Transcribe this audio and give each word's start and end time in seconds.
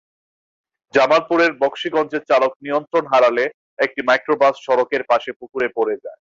জামালপুরের 0.93 1.51
বকশিগঞ্জে 1.61 2.19
চালক 2.29 2.51
নিয়ন্ত্রণ 2.65 3.05
হারালে 3.11 3.45
একটি 3.79 4.01
মাইক্রোবাস 4.07 4.55
সড়কের 4.65 5.03
পাশে 5.09 5.31
পুকুরে 5.39 5.67
পড়ে 5.77 5.95
যায়। 6.03 6.21